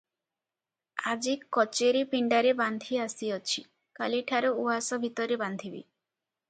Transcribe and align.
ଆଜି 1.11 1.35
କଚେରୀ 1.57 2.01
ପିଣ୍ତାରେ 2.15 2.55
ବାନ୍ଧି 2.63 2.99
ଆସିଅଛି, 3.05 3.65
କାଲିଠାରୁ 4.01 4.55
ଉଆସ 4.65 5.03
ଭିତରେ 5.07 5.41
ବାନ୍ଧିବି। 5.45 5.87